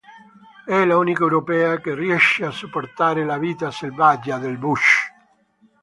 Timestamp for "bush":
4.57-5.11